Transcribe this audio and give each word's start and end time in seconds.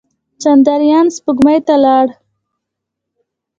چندریان 0.41 1.07
سپوږمۍ 1.15 1.57
ته 1.67 1.75
لاړ. 1.83 2.07